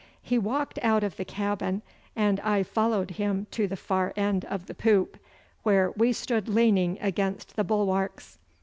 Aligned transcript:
He 0.23 0.39
walked 0.39 0.79
out 0.81 1.03
of 1.03 1.17
the 1.17 1.23
cabin 1.25 1.83
and 2.15 2.39
I 2.39 2.63
followed 2.63 3.11
him 3.11 3.45
to 3.51 3.67
the 3.67 3.75
far 3.75 4.13
end 4.15 4.45
of 4.45 4.65
the 4.65 4.73
poop, 4.73 5.15
where 5.61 5.91
we 5.91 6.11
stood 6.11 6.49
leaning 6.49 6.97
against 6.99 7.55
the 7.55 7.63
bulwarks. 7.63 8.39